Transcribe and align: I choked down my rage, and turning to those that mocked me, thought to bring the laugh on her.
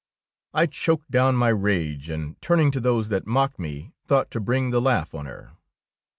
I 0.51 0.65
choked 0.65 1.11
down 1.11 1.35
my 1.35 1.49
rage, 1.49 2.09
and 2.09 2.41
turning 2.41 2.71
to 2.71 2.79
those 2.79 3.09
that 3.09 3.27
mocked 3.27 3.59
me, 3.59 3.93
thought 4.07 4.31
to 4.31 4.39
bring 4.39 4.71
the 4.71 4.81
laugh 4.81 5.13
on 5.13 5.27
her. 5.27 5.51